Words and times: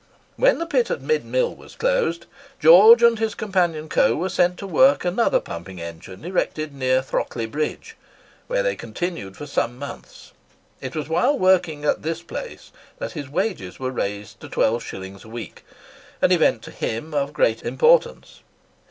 When 0.35 0.57
the 0.57 0.65
pit 0.65 0.89
at 0.89 0.99
Mid 1.03 1.23
Mill 1.23 1.53
was 1.53 1.75
closed, 1.75 2.25
George 2.59 3.03
and 3.03 3.19
his 3.19 3.35
companion 3.35 3.87
Coe 3.87 4.15
were 4.15 4.29
sent 4.29 4.57
to 4.57 4.65
work 4.65 5.05
another 5.05 5.39
pumping 5.39 5.79
engine 5.79 6.25
erected 6.25 6.73
near 6.73 7.03
Throckley 7.03 7.45
Bridge, 7.45 7.95
where 8.47 8.63
they 8.63 8.75
continued 8.75 9.37
for 9.37 9.45
some 9.45 9.77
months. 9.77 10.31
It 10.81 10.95
was 10.95 11.07
while 11.07 11.37
working 11.37 11.85
at 11.85 12.01
this 12.01 12.23
place 12.23 12.71
that 12.97 13.11
his 13.11 13.29
wages 13.29 13.79
were 13.79 13.91
raised 13.91 14.39
to 14.39 14.49
12s. 14.49 15.23
a 15.23 15.27
week—an 15.27 16.31
event 16.31 16.63
to 16.63 16.71
him 16.71 17.13
of 17.13 17.31
great 17.31 17.61
importance. 17.61 18.41